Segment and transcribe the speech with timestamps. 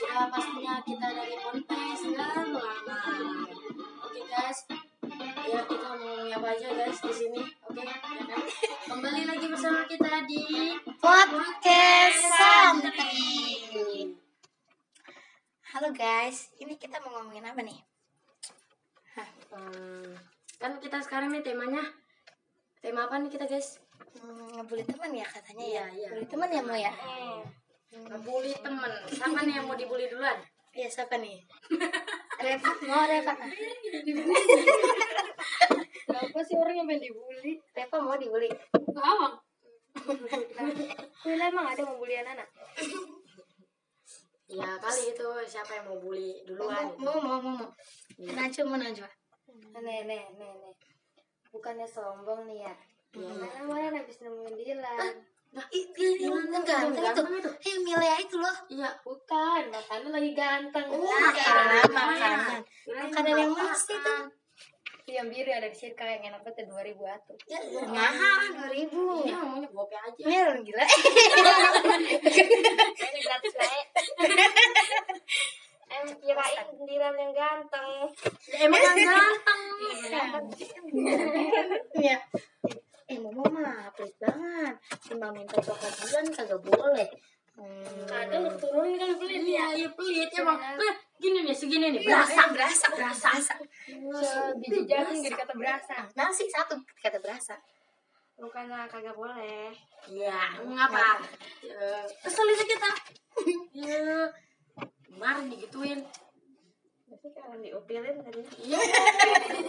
[0.00, 3.00] sudah pastinya kita dari podcast dan lama.
[4.08, 4.64] Oke guys,
[5.44, 7.42] ya kita mau ngomongin apa aja guys di sini.
[7.68, 8.40] Oke, ya kan?
[8.88, 10.72] Kembali lagi bersama kita di
[11.04, 14.16] Podcast Santri.
[15.68, 17.80] Halo guys, ini kita mau ngomongin apa nih?
[19.52, 20.16] Hmm,
[20.56, 21.84] kan kita sekarang nih temanya
[22.80, 23.76] tema apa nih kita guys?
[24.16, 25.84] Hmm, ngebully teman ya katanya ya.
[25.92, 26.08] iya.
[26.08, 26.88] Bully teman ya mau ya?
[27.90, 28.92] Ngebully temen.
[29.10, 30.38] Siapa nih yang mau dibully duluan?
[30.70, 31.42] Iya siapa nih?
[32.44, 33.34] Reva, mau Reva?
[36.06, 37.58] Kenapa sih orang yang pengen dibully?
[37.74, 38.48] Reva mau dibully?
[38.94, 39.34] Awang.
[41.20, 42.48] Kula emang ada membuli anak-anak?
[44.50, 46.94] Ya kali itu siapa yang mau bully duluan?
[46.98, 47.70] Mau mau mau mau.
[48.18, 48.34] Iya.
[48.34, 49.10] Najwa mau Najwa.
[49.82, 50.74] Nih, nih, nih, nih.
[51.50, 52.74] Bukannya sombong nih ya.
[53.18, 53.30] Iya.
[53.34, 55.14] Mana kemarin habis nemuin Dilan.
[55.50, 57.02] Nah, ih, dia dia yang ganteng itu.
[57.02, 57.50] Ganteng itu.
[57.66, 58.54] Eh, Milea itu loh.
[58.70, 58.90] Iya.
[59.02, 60.86] Bukan, makanya lagi ganteng.
[60.94, 62.60] Makanan, makanan.
[62.86, 64.14] Makanan yang mana sih itu?
[65.02, 67.34] Itu yang biru ada di sirka yang enak banget 2000 atuh.
[67.50, 68.94] Ya, mahal, 2000
[69.26, 70.22] Ini ngomongnya gope aja.
[70.22, 70.84] Orang gila.
[72.94, 73.86] Ini gratis baik.
[75.90, 77.90] Em kirain Dilan yang ganteng.
[78.54, 79.62] Emang yang ganteng.
[81.98, 82.22] ya
[83.40, 84.74] mama mah pelit banget
[85.08, 87.08] cuma minta coklat bulan kagak boleh
[87.56, 88.04] hmm.
[88.06, 89.66] Kadang turunin kan pelit Iya, ya.
[89.76, 90.56] iya pelit emang.
[90.58, 92.00] Nah, gini nih, segini nih.
[92.08, 92.86] berasa Berasa.
[92.92, 93.50] berasa berasa
[94.56, 95.96] Biji jagung jadi kata berasa.
[96.16, 97.54] nasi satu kata berasa
[98.40, 99.68] Bukannya kagak boleh.
[100.08, 101.20] Iya, ngapa?
[101.60, 102.90] Ya, kesel itu kita.
[103.76, 104.32] Iya.
[105.04, 106.00] Kemarin digituin.
[107.20, 108.40] Tapi kalau diupilin tadi.
[108.64, 108.80] Iya.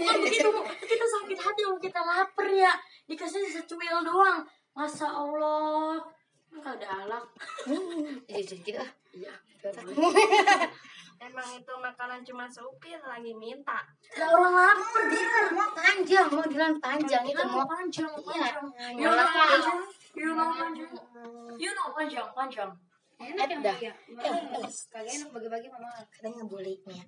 [0.08, 0.48] Kan begitu,
[0.88, 2.72] kita sakit hati, om kita lapar ya.
[3.12, 4.40] Dikasih secuil doang.
[4.72, 6.00] Masa Allah.
[6.48, 7.26] Enggak ada alak.
[8.24, 9.34] jadi jadi gitu ah Iya.
[11.20, 13.84] Emang itu makanan cuma seupil lagi minta.
[14.16, 15.52] Lah orang lapar dia.
[15.52, 18.48] mau panjang mau jalan panjang itu mau panjang, Iya.
[18.96, 19.80] know panjang.
[20.16, 20.92] You know panjang.
[21.60, 22.72] You know panjang, panjang.
[23.22, 23.94] enak dah Ya,
[24.90, 25.94] kagak enak bagi-bagi mama.
[26.10, 27.06] katanya ngebullynya eh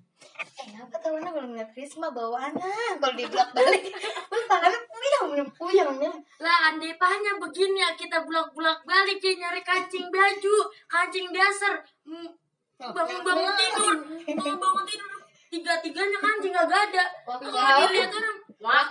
[0.72, 3.82] apa tau anak kalau ngeliat Risma bawa anak kalau di blok balik
[4.48, 10.12] tangannya puyang puyang puyang Lah andai pahanya begini ya kita bulak-bulak balik ya nyari kancing
[10.12, 10.56] baju,
[10.90, 12.28] kancing dasar, mm,
[12.76, 13.94] bangun-bangun tidur,
[14.28, 15.10] bangun-bangun tidur.
[15.48, 17.04] Tiga-tiganya kancing gak ada.
[17.24, 18.88] Kalau dilihat orang, wak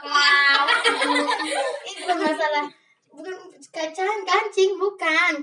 [1.84, 2.66] ini bukan masalah.
[3.14, 3.36] Bukan
[3.70, 5.34] kacahan kancing bukan.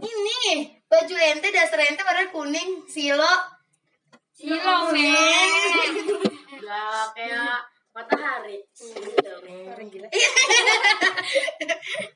[0.00, 0.40] Ini
[0.88, 3.34] baju ente dasar ente warna kuning silo.
[4.32, 5.39] Silo, men.
[7.10, 7.60] Ya kayak
[7.90, 8.58] matahari.
[8.78, 9.30] Gitu,
[9.66, 10.08] orang gila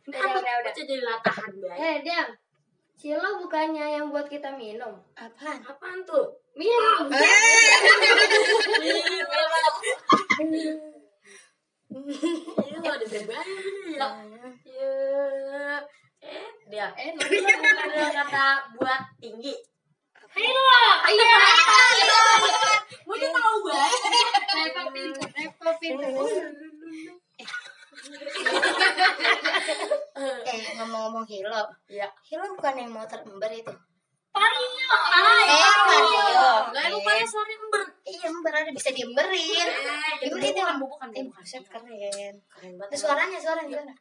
[0.07, 0.63] Udah, udah, udah.
[0.65, 1.79] Baca jadi latahan baik.
[1.79, 2.29] Eh, Diam.
[2.95, 4.97] Silo bukannya yang buat kita minum.
[5.19, 6.41] apaan Apaan tuh?
[6.55, 7.11] Minum.
[11.95, 13.39] Iya, ada ya.
[13.95, 15.79] Ya.
[16.25, 16.87] Eh, dia.
[16.99, 19.55] Eh, Ada kata buat tinggi.
[20.35, 20.67] Hilo.
[21.07, 22.73] Iya.
[23.15, 24.01] Mau dia tahu banget.
[24.51, 26.11] Repo pinter, repo pinter.
[30.45, 32.11] eh ngomong-ngomong hilo Iya.
[32.27, 33.71] hilo bukan yang motor ember itu
[34.35, 34.91] Mario.
[35.47, 36.27] Eh, Mario.
[36.75, 37.83] Gak lupa ya suara ember.
[38.03, 39.47] iya ember ada bisa diemberin
[40.19, 41.39] Eh, itu itu bukan, bukan, eh bukan.
[41.39, 42.35] buset keren Keren
[42.67, 42.99] Itu banget.
[42.99, 43.93] suaranya suaranya gimana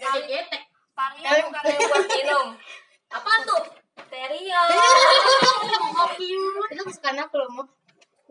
[0.00, 0.62] ketek.
[0.96, 2.46] Mario bukan yang buat minum.
[3.10, 3.49] Apaan tuh?
[6.70, 7.48] Itu kesukaan aku loh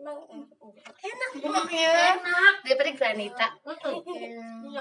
[0.00, 0.16] mau
[0.96, 2.54] enak minumnya Enak.
[2.64, 3.46] daripada granita
[4.64, 4.80] Iya.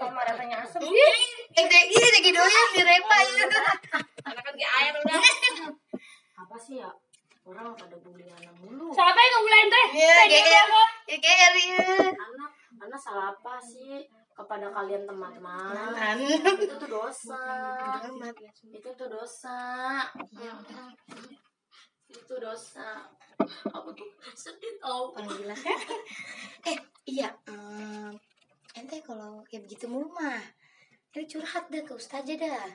[0.00, 0.80] Sama rasanya asam.
[0.80, 3.44] eh deh ini deh doyan di repa ya
[4.24, 5.20] Karena kan di air udah.
[6.40, 6.88] Apa sih ya?
[7.44, 8.88] Orang pada bully anak mulu.
[8.96, 9.86] Siapa yang ngebulain teh?
[9.92, 10.68] ya GR
[11.04, 11.76] ya GR ya
[12.16, 12.50] Anak,
[12.80, 15.76] anak salah apa sih kepada kalian teman-teman?
[15.76, 16.16] Teman.
[16.56, 17.44] Itu tuh dosa.
[18.08, 18.34] Amat.
[18.64, 19.60] Itu tuh dosa.
[22.10, 23.08] Itu dosa.
[23.70, 25.14] Aku tuh sedih tau.
[25.14, 25.56] orang gila
[26.70, 28.14] eh iya em,
[28.78, 30.38] ente kalau kayak begitu mulu mah
[31.14, 32.66] ini curhat dah ke ustazah dah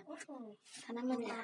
[0.88, 1.36] tanaman ya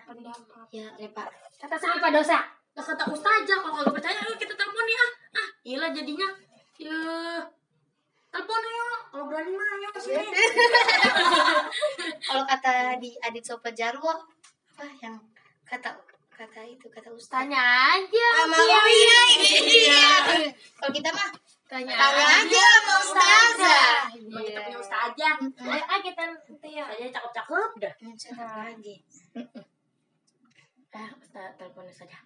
[0.72, 1.28] ya repa
[1.60, 2.40] Kata siapa dosa?
[2.76, 5.04] Lah kata ustazah kalau nggak percaya ayo kita telepon ya.
[5.36, 6.30] Ah, gila jadinya.
[6.80, 7.00] Ya.
[8.32, 8.88] Telepon ayo.
[9.12, 10.24] Kalau berani mah ayo ke sini.
[12.28, 14.12] kalau kata di Adit Sopa Jarwo
[14.76, 15.16] apa yang
[15.64, 15.96] kata
[16.36, 17.64] kata itu kata ustaz Tanya
[17.96, 18.28] aja.
[18.44, 19.22] sama iya
[19.64, 20.06] iya
[20.76, 21.30] kalau kita mah
[21.66, 21.96] Tanya.
[21.96, 25.36] tanya aja sama ustazah Cuma kita punya ustazah.
[25.66, 26.86] Ayo ah, kita nanti ya.
[26.86, 27.94] Ustazah cakep-cakep dah.
[28.04, 28.96] Hmm, cakep lagi
[30.96, 32.18] Ah, Kita teleponnya saja.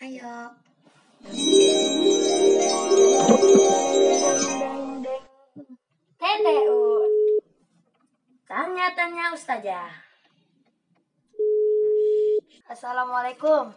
[0.00, 0.32] Ayo.
[6.16, 6.80] TTU.
[8.48, 10.07] Tanya-tanya Ustazah.
[12.68, 13.72] Assalamualaikum.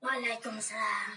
[0.00, 1.12] Waalaikumsalam.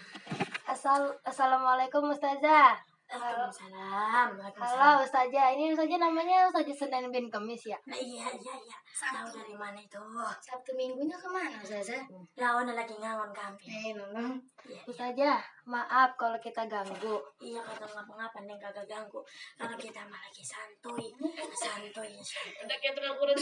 [0.67, 2.75] Asal Assalamualaikum Ustazah.
[3.07, 4.35] Waalaikumsalam.
[4.59, 7.79] Halo Ustazah, ini Ustazah namanya Ustazah Senin bin Kemis ya?
[7.87, 8.77] Nah, iya, iya, iya.
[8.91, 9.95] Tahu dari mana itu?
[10.43, 12.03] Sabtu minggunya ke mana Ustazah?
[12.35, 13.63] Lawan lagi ngangon kami.
[13.63, 14.35] Eh, Nonong.
[14.83, 17.23] Ustazah, maaf kalau kita ganggu.
[17.39, 19.23] Iya kata ngapa-ngapa neng kagak ganggu
[19.55, 21.07] karena kita mah lagi santuy
[21.61, 23.37] santuy santuy udah kayak tukang urut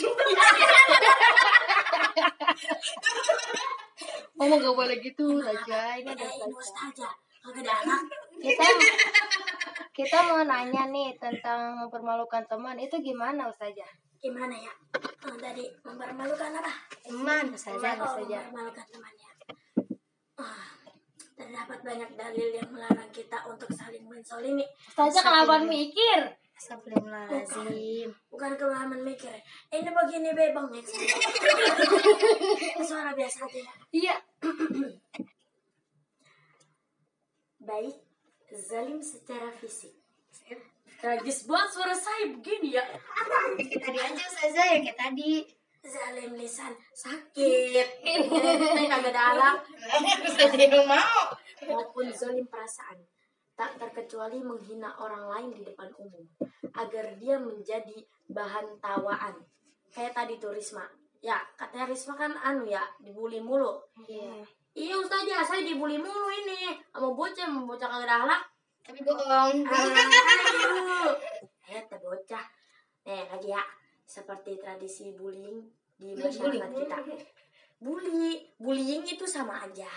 [4.36, 6.92] Ngomong gak boleh gitu Ustazah, ini ada eh ini Ustazah.
[6.92, 7.10] aja
[7.42, 8.02] kagak ada anak
[8.36, 8.66] Kita
[9.92, 13.88] kita mau nanya nih tentang mempermalukan teman itu gimana Ustazah?
[14.18, 14.74] gimana ya
[15.24, 17.94] oh, tadi mempermalukan apa Teman Ustazah.
[17.96, 18.42] oh, Ustazah.
[18.44, 19.30] mempermalukan temannya
[20.36, 20.68] Ah,
[21.32, 26.36] terdapat banyak dalil yang melarang kita untuk saling menzolimi Ustazah kenapa mikir?
[26.56, 28.10] Astagfirullahaladzim.
[28.28, 29.32] bukan kelaman mikir
[29.70, 30.82] ini begini bebang ya
[32.88, 34.16] suara biasa aja ya Iya.
[37.60, 37.96] baik
[38.52, 39.94] zalim secara fisik
[40.96, 42.84] tragis banget suara saya begini ya
[43.58, 45.32] Kayak tadi aja Ustazah yang kayak tadi.
[45.84, 47.88] zalim lisan sakit
[48.90, 49.58] kagak ada alat
[50.24, 51.24] Ustazah yang mau.
[51.68, 52.96] maupun zalim perasaan
[53.56, 56.24] tak terkecuali menghina orang lain di depan umum
[56.76, 57.96] agar dia menjadi
[58.28, 59.36] bahan tawaan
[59.90, 60.84] kayak tadi tuh Risma
[61.24, 64.44] ya katanya Risma kan anu ya dibully mulu Iya.
[64.76, 68.42] iya Ustazah saya dibully mulu ini sama bocah sama bocah kagak ada alat
[68.86, 69.66] Tapi bohong.
[71.66, 72.46] Eh, bocah.
[73.10, 73.64] Nih, lagi ya.
[74.06, 75.66] Seperti tradisi bullying
[75.98, 76.98] di masyarakat kita.
[77.82, 78.46] Bully.
[78.62, 79.90] Bullying itu sama aja.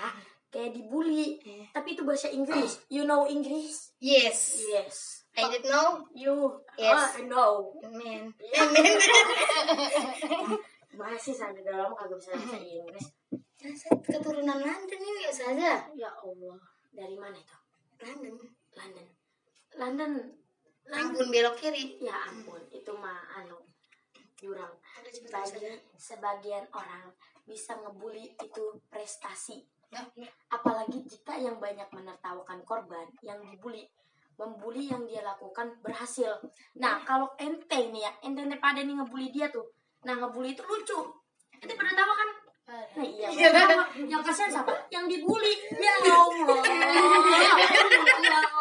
[0.49, 1.37] Kayak dibully.
[1.77, 2.81] Tapi itu bahasa Inggris.
[2.89, 3.93] You know English?
[4.00, 4.65] Yes.
[4.65, 5.29] Yes.
[5.37, 6.03] I didn't know.
[6.17, 6.59] You.
[6.75, 6.97] Yes.
[6.97, 7.53] Oh, I know.
[7.85, 8.33] Amen.
[10.99, 13.06] Masih sampai dalam kagak bisa bahasa Inggris.
[13.59, 15.91] Saya keturunan London ini Ustazah.
[15.95, 16.59] Ya Allah.
[16.91, 17.59] Dari mana itu?
[18.03, 18.35] London.
[18.75, 19.06] London.
[19.79, 20.17] London.
[20.89, 21.12] London.
[21.12, 22.00] Ampun belok kiri.
[22.00, 23.61] Ya ampun, itu mah anu
[24.41, 24.73] jurang.
[25.05, 25.61] Ustazah.
[25.99, 27.12] sebagian orang
[27.45, 29.67] bisa ngebully itu prestasi.
[29.88, 30.29] Ya.
[30.52, 33.88] Apalagi jika yang banyak menertawakan korban yang dibully,
[34.37, 36.38] membuli yang dia lakukan berhasil.
[36.76, 39.64] Nah, kalau ente nih ya, ente ente pada nih ngebully dia tuh.
[40.05, 40.99] Nah, ngebully itu lucu.
[41.56, 42.31] Ente pada tawa kan?
[42.69, 43.29] Nah, iya.
[43.32, 43.85] pada tawa.
[43.96, 44.73] Yang kasihan siapa?
[44.93, 45.55] Yang dibully.
[45.81, 46.61] Ya Allah.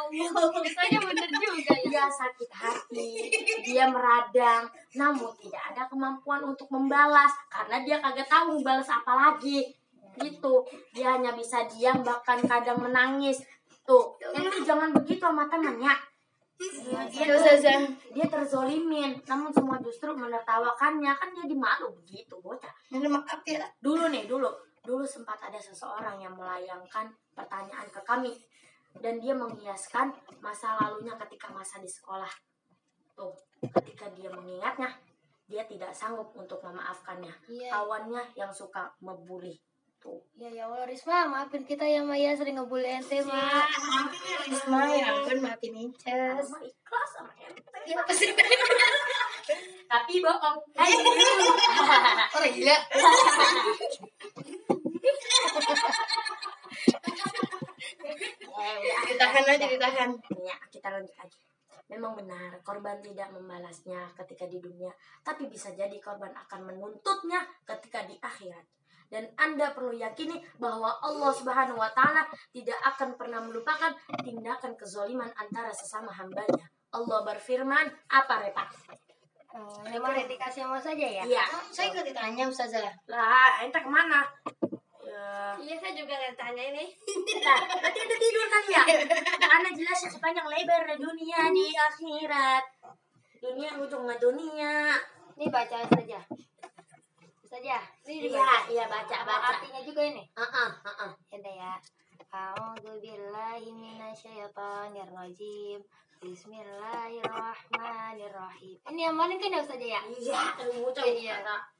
[0.07, 0.50] Ya Allah.
[0.63, 1.88] Ustazah bener juga ya.
[1.88, 3.09] Dia sakit hati,
[3.65, 9.75] dia meradang, namun tidak ada kemampuan untuk membalas karena dia kagak tahu membalas apa lagi.
[10.18, 10.54] Gitu,
[10.94, 13.42] dia hanya bisa diam bahkan kadang menangis.
[13.88, 15.96] Tuh, itu jangan begitu sama temannya.
[16.58, 17.86] Dia, Iya Ustazah.
[18.18, 22.74] dia terzolimin, namun semua justru menertawakannya kan dia dimalu begitu bocah.
[22.90, 23.62] Minta maaf ya.
[23.78, 24.50] Dulu nih, dulu.
[24.81, 28.34] Dulu sempat ada seseorang yang melayangkan pertanyaan ke kami.
[28.98, 30.10] Dan dia menghiaskan
[30.42, 32.31] masa lalunya ketika masa di sekolah.
[33.13, 34.89] Tuh, ketika dia mengingatnya,
[35.46, 37.32] dia tidak sanggup untuk memaafkannya.
[37.48, 37.70] Iya.
[37.70, 39.53] Kawannya yang suka membuli.
[40.38, 43.66] Ya ya Allah Risma, maafin kita ya Maya sering ngebully ente, Ma.
[44.46, 46.46] Risma ya ampun maafin Incas.
[46.46, 47.66] Sama ikhlas sama ente.
[47.89, 48.30] Ya pasti.
[49.89, 50.58] Tapi bohong.
[50.77, 50.94] Hai.
[52.38, 52.77] Oh gila.
[58.58, 58.77] Eh.
[59.10, 60.10] Ditahan aja ditahan.
[60.38, 61.39] Ya, kita lanjut lagi.
[61.88, 64.92] Memang benar, korban tidak membalasnya ketika di dunia,
[65.24, 68.68] tapi bisa jadi korban akan menuntutnya ketika di akhirat.
[69.08, 75.32] Dan Anda perlu yakini bahwa Allah Subhanahu wa taala tidak akan pernah melupakan tindakan kezoliman
[75.40, 76.68] antara sesama hambanya.
[76.92, 78.66] Allah berfirman, apa Repa?
[79.58, 81.24] Oh, ini dikasih sama saja ya.
[81.24, 81.46] Iya.
[81.72, 82.94] Saya ikut ditanya Ustazah.
[83.10, 84.22] Lah, ente ke mana?
[85.02, 86.86] Ya, Iya, saya juga nggak tanya ini.
[87.42, 88.84] Nah, berarti anda tidur kali ya?
[89.40, 92.64] Anda jelas sepanjang lebar dunia di akhirat.
[93.40, 94.76] Dunia ujungnya dunia.
[95.40, 96.20] Ini baca saja.
[97.48, 97.78] Saja.
[98.08, 99.60] Ini Iya, iya baca Sama baca.
[99.60, 100.24] artinya juga ini.
[100.32, 101.12] Heeh, heeh.
[101.36, 101.76] Ada ya.
[102.32, 105.84] A'udzu billahi minasyaitonir rajim.
[106.24, 108.80] Bismillahirrahmanirrahim.
[108.88, 110.00] Ini yang mana kan ya Ustaz ya?
[110.08, 111.44] Iya, kamu ucap Iya.
[111.44, 111.76] kata.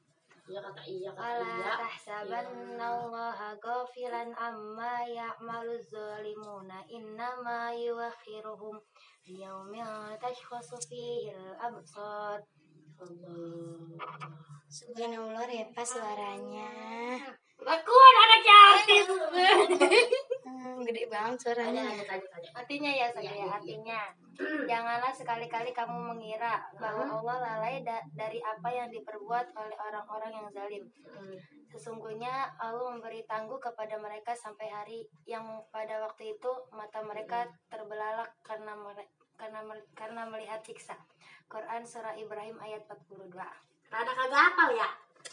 [0.48, 1.76] Iya kata iya kata iya.
[1.76, 8.80] tahsabanna allaha ghafilan amma ya'malu zalimuna innama yuakhiruhum
[9.28, 9.84] liyaumin
[10.16, 12.40] tashkhasu fihi al-absar
[12.96, 13.92] Allah.
[14.68, 16.68] Subhanallah Repa suaranya.
[17.58, 19.04] Akuan anaknya artis.
[20.44, 21.84] Hmm, gede banget suaranya.
[22.54, 24.00] Artinya ya saja ya, artinya.
[24.64, 30.48] Janganlah sekali-kali kamu mengira bahwa Allah lalai da- dari apa yang diperbuat oleh orang-orang yang
[30.52, 30.84] zalim.
[31.02, 31.34] Hmm.
[31.68, 38.30] Sesungguhnya Allah memberi tangguh kepada mereka sampai hari yang pada waktu itu mata mereka terbelalak
[38.40, 39.60] karena mere- karena
[39.92, 40.94] karena melihat siksa.
[41.48, 43.67] Quran surah Ibrahim ayat 42.
[43.88, 44.88] Rada kagak hafal ya?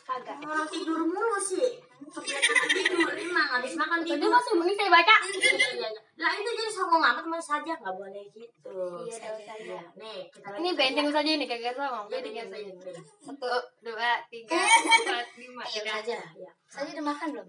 [0.05, 0.37] Kagak.
[0.43, 1.81] Orang tidur mulu sih.
[1.95, 4.29] Kebiasaan tidur, emang habis makan Itu tidur.
[4.29, 5.15] masih mending saya baca.
[5.25, 5.89] Iya, iya, iya.
[6.21, 8.77] Lah itu jadi songong amat mas saja nggak boleh gitu.
[9.07, 9.53] Iya, dong, saja.
[9.57, 11.29] Iya, Nih, kita Ini benteng saja.
[11.31, 12.05] ini kagak songong.
[12.07, 12.57] Iya, Benteng iya, saja.
[12.61, 13.01] iya, iya.
[13.23, 13.47] Satu,
[13.81, 15.63] dua, tiga, empat, lima.
[15.67, 16.17] Ayo saja.
[16.35, 16.51] Iya.
[16.69, 17.47] Saja udah makan belum?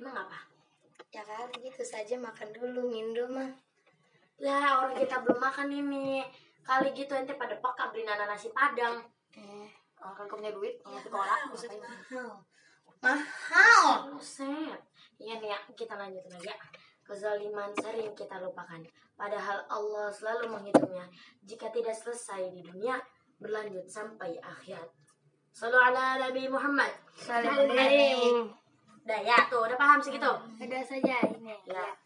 [0.00, 0.38] Emang apa?
[1.12, 3.50] Ya kali gitu saja makan dulu minum mah.
[4.36, 6.20] Ya orang kita belum makan ini.
[6.60, 9.00] Kali gitu ente pada peka beli nasi padang.
[9.36, 9.68] Eh,
[10.14, 11.80] Kan kamu punya duit, mau sekolah, ngapain?
[11.80, 12.28] mahal.
[13.02, 13.86] Mahal.
[14.12, 14.80] Buset.
[15.16, 16.54] Iya nih ya, kita lanjutin aja.
[17.06, 18.82] Kezaliman sering kita lupakan.
[19.16, 21.06] Padahal Allah selalu menghitungnya.
[21.46, 22.98] Jika tidak selesai di dunia,
[23.40, 24.90] berlanjut sampai akhirat.
[25.56, 26.92] Salu ala Nabi Muhammad.
[27.16, 28.52] Salim.
[29.06, 30.28] Udah ya, tuh udah paham segitu?
[30.60, 31.56] Udah saja ini.
[31.64, 32.05] Ya.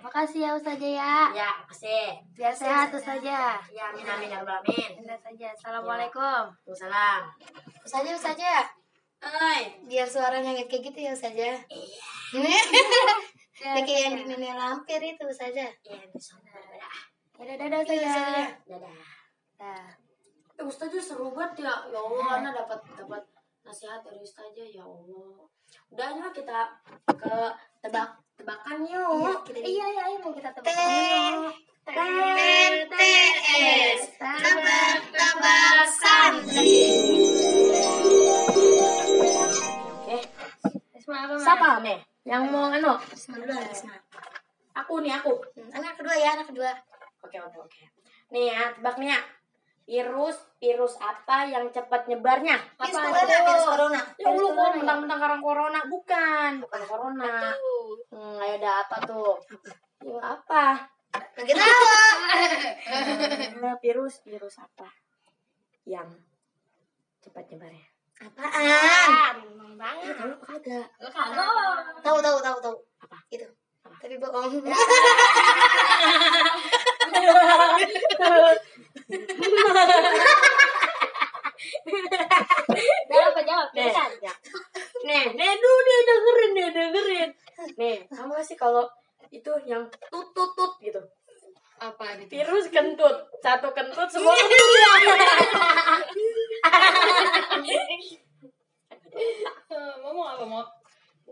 [0.00, 1.14] Makasih ya Ustazah ya.
[1.36, 2.16] Ya, makasih.
[2.32, 3.60] Biar sehat Ustazah.
[3.68, 4.96] Ya, amin amin ya rabbal alamin.
[5.20, 5.48] Saja.
[5.52, 6.42] Assalamualaikum.
[6.64, 7.20] Waalaikumsalam.
[7.84, 8.54] Saja saja.
[9.20, 9.60] Oi.
[9.84, 11.52] Biar suaranya nggak kayak gitu ya saja.
[12.32, 12.60] Ya,
[13.84, 15.68] Kayak yang di nenek lampir itu saja.
[15.84, 16.40] Ya, bisa.
[17.36, 18.44] Dadah, dadah Iya, saja.
[18.64, 18.94] Dadah.
[19.60, 19.84] Nah,
[20.60, 21.72] Eh, Ustazah seru banget ya.
[21.88, 23.24] Ya Allah, Ana dapat dapat
[23.70, 25.46] nasihat dari Ustazah ya Allah.
[25.94, 26.60] Udah aja kita
[27.06, 27.38] ke
[27.78, 29.46] tebak tebakan yuk.
[29.46, 30.74] Kita iya, iya, ayo mau kita tebak.
[32.90, 36.82] TTS Tebak-tebak santri
[39.86, 40.18] Oke.
[41.38, 41.98] Siapa nih?
[42.26, 42.98] Yang mau anu?
[44.82, 45.32] Aku nih aku.
[45.54, 46.74] Hmm, Anak kedua ya anak kedua
[47.22, 47.82] Oke oke oke.
[48.34, 49.20] Nih ya, tebak nih ya.
[49.90, 52.62] Virus virus apa yang cepat nyebarnya?
[52.78, 53.42] Virus Apa corona itu?
[53.42, 57.50] Virus corona Ya lu kok mentang-mentang karang corona bukan, bukan corona.
[58.14, 59.34] Hmm, ayo ada apa tuh?
[60.06, 60.86] Ya apa?
[61.10, 61.74] Lagi tahu
[63.66, 64.86] Eh, virus virus apa?
[65.82, 66.22] Yang
[67.26, 67.82] cepat nyebarnya?
[68.22, 68.78] Apaan Ya,
[70.14, 70.86] tahu apa kagak?
[71.98, 73.50] Tahu tahu tahu tahu Apa Itu
[73.82, 74.62] Tapi bohong
[83.10, 83.68] Jawab, jawab.
[83.74, 84.32] Nih, ya.
[85.04, 87.30] nih, nih, dulu nih dengerin nih, dengerin.
[87.76, 88.86] Nih, kamu sih kalau
[89.30, 91.00] itu yang tut tut tut gitu?
[91.80, 92.28] Apa itu?
[92.28, 94.92] Virus kentut, satu kentut semua kentut ya.
[100.04, 100.64] Ngomong apa, mau?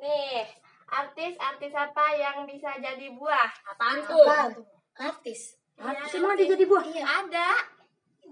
[0.01, 0.47] Nih,
[0.89, 3.51] artis-artis apa yang bisa jadi buah?
[3.77, 4.25] Apaan tuh?
[4.25, 4.67] Apaan tuh?
[4.99, 6.83] Artis Artis emang dia jadi buah?
[6.91, 7.78] Iya Ada.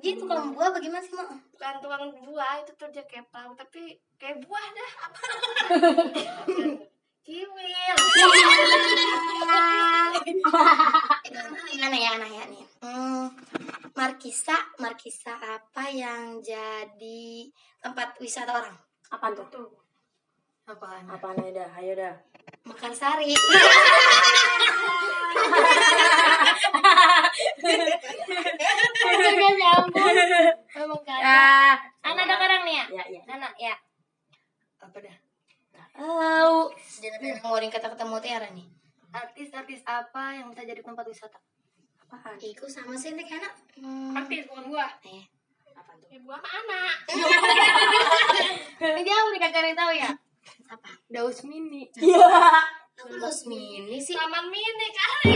[0.04, 1.32] Dia tukang buah bagaimana sih mak?
[1.56, 4.90] Bukan tukang buah, itu tuh dia kayak perahu, tapi kayak buah dah.
[5.08, 5.20] Apa?
[7.26, 7.96] Kiwil.
[11.74, 12.62] Gimana ya anak ya nih?
[12.86, 13.34] Hmm,
[13.98, 17.50] Markisa, Markisa apa yang jadi
[17.82, 18.78] tempat wisata orang?
[19.10, 19.74] Apaan tuh?
[20.70, 21.10] Apaan?
[21.10, 22.14] Apaan ayo dah, ayo dah.
[22.62, 23.34] Mekarsari.
[29.06, 30.06] Gak nyambung.
[30.76, 31.20] Emang kagak.
[31.22, 31.74] Ya,
[32.04, 32.84] Anak ada kadang nih ya?
[32.92, 33.20] ya, ya.
[33.26, 33.74] Nana, ya.
[34.78, 35.16] Apa dah?
[35.96, 36.68] Oh,
[37.00, 38.68] Jangan ada ngeluarin kata-kata mutiara nih.
[39.10, 41.40] Artis-artis apa yang bisa jadi tempat wisata?
[42.06, 42.38] apaan?
[42.38, 43.52] Iku sama sih nih anak.
[43.80, 44.14] Hmm.
[44.14, 44.86] Artis, bukan gua.
[45.02, 45.24] Eh,
[45.72, 46.08] Apaan tuh?
[46.22, 46.80] Buah mana?
[48.78, 50.10] Ini jauh nih kagak ada yang tahu ya?
[50.66, 50.88] apa?
[51.08, 51.88] Daus mini.
[52.96, 54.14] Terus mini sih.
[54.14, 55.34] Taman mini kali.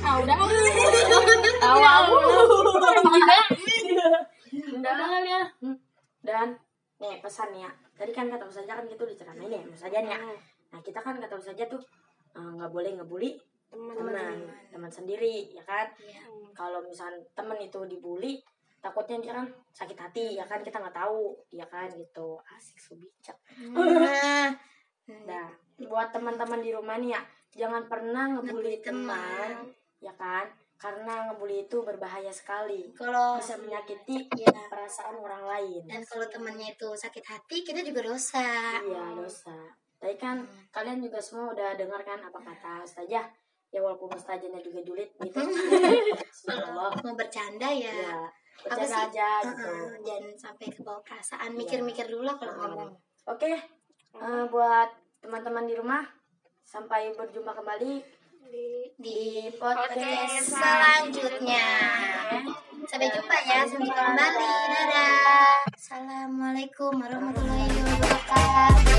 [0.00, 0.38] Tahu dah.
[1.60, 2.16] Tahu aku.
[4.80, 5.42] Udah kali ya.
[6.20, 6.48] Dan
[7.00, 7.70] nih pesan ya.
[7.96, 10.18] Tadi kan kata saja kan gitu diceramain ya, saja ya.
[10.72, 11.80] Nah kita kan kata saja tuh
[12.36, 13.36] eh, nggak boleh ngebully
[13.70, 14.16] teman
[14.72, 15.88] teman sendiri ya kan.
[16.56, 18.40] Kalau misalnya temen itu dibully
[18.80, 22.96] takutnya dia kan sakit hati ya kan kita nggak tahu ya kan gitu asik so
[22.96, 23.36] bijak
[23.76, 24.56] Nah,
[25.26, 25.46] nah
[25.80, 29.74] buat teman-teman di rumah nih ya jangan pernah ngebully teman.
[30.00, 30.48] ya kan?
[30.80, 32.88] Karena ngebully itu berbahaya sekali.
[32.96, 34.64] Kalau bisa menyakiti Iya.
[34.72, 35.82] perasaan orang lain.
[35.84, 38.80] Dan kalau temannya itu sakit hati, kita juga dosa.
[38.80, 39.52] Iya dosa.
[40.00, 40.40] Tadi kan
[40.72, 43.28] kalian juga semua udah dengar kan apa kata Ustazah?
[43.70, 45.36] Ya walaupun ustazahnya juga julid gitu.
[46.48, 48.16] Kalau mau bercanda ya, ya
[48.66, 49.70] bercanda aja uh-uh, gitu.
[50.10, 51.54] jangan sampai ke bawah perasaan.
[51.54, 51.58] Iya.
[51.60, 52.62] mikir-mikir dulu lah kalau Uh-uh.
[52.66, 52.90] ngomong.
[53.30, 53.52] Oke
[54.16, 54.90] uh, buat
[55.22, 56.02] teman-teman di rumah
[56.64, 58.02] sampai berjumpa kembali
[58.50, 61.66] di, di podcast, selanjutnya.
[62.90, 64.50] Sampai jumpa ya, sampai kembali.
[64.74, 65.62] Dadah.
[65.70, 68.90] Assalamualaikum warahmatullahi wabarakatuh.